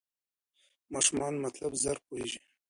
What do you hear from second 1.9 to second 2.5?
پوهېږي.